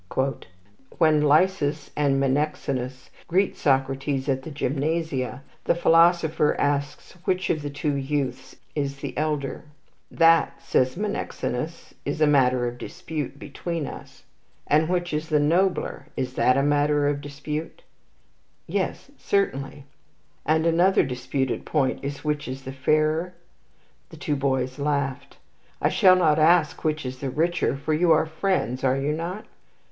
When 0.97 1.21
Lysis 1.21 1.91
and 1.95 2.19
Menexenus 2.19 3.11
greet 3.27 3.55
Socrates 3.55 4.27
at 4.27 4.41
the 4.41 4.49
gymnasia, 4.49 5.43
the 5.65 5.75
philosopher 5.75 6.55
asks 6.59 7.11
which 7.25 7.51
of 7.51 7.61
the 7.61 7.69
two 7.69 7.95
youths 7.95 8.55
is 8.73 8.95
the 9.01 9.15
elder. 9.15 9.65
"'That,' 10.09 10.59
said 10.59 10.97
Menexenus, 10.97 11.93
'is 12.03 12.19
a 12.19 12.25
matter 12.25 12.65
of 12.67 12.79
dispute 12.79 13.37
between 13.37 13.85
us.' 13.85 14.23
"'And 14.65 14.89
which 14.89 15.13
is 15.13 15.29
the 15.29 15.37
nobler? 15.39 16.07
Is 16.17 16.33
that 16.33 16.57
also 16.57 16.61
a 16.61 16.67
matter 16.69 17.07
of 17.07 17.21
dispute?' 17.21 17.83
"'Yes, 18.65 19.11
certainly.' 19.19 19.83
"'And 20.47 20.65
another 20.65 21.03
disputed 21.03 21.63
point 21.63 21.99
is 22.03 22.23
which 22.23 22.47
is 22.47 22.63
the 22.63 22.71
fairer?' 22.73 23.35
"The 24.09 24.17
two 24.17 24.35
boys 24.35 24.79
laughed. 24.79 25.37
"'I 25.79 25.89
shall 25.89 26.15
not 26.15 26.39
ask 26.39 26.83
which 26.83 27.05
is 27.05 27.19
the 27.19 27.29
richer, 27.29 27.77
for 27.77 27.93
you 27.93 28.11
are 28.11 28.25
friends, 28.25 28.83
are 28.83 28.97
you 28.97 29.13
not?' 29.13 29.45